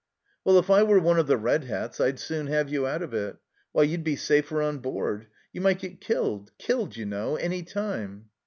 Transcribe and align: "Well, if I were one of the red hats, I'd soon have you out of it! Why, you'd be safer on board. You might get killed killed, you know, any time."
"Well, 0.43 0.57
if 0.57 0.71
I 0.71 0.81
were 0.81 0.99
one 0.99 1.19
of 1.19 1.27
the 1.27 1.37
red 1.37 1.65
hats, 1.65 2.01
I'd 2.01 2.17
soon 2.19 2.47
have 2.47 2.69
you 2.69 2.87
out 2.87 3.03
of 3.03 3.13
it! 3.13 3.37
Why, 3.71 3.83
you'd 3.83 4.03
be 4.03 4.15
safer 4.15 4.59
on 4.59 4.79
board. 4.79 5.27
You 5.53 5.61
might 5.61 5.77
get 5.77 6.01
killed 6.01 6.49
killed, 6.57 6.97
you 6.97 7.05
know, 7.05 7.35
any 7.35 7.61
time." 7.61 8.31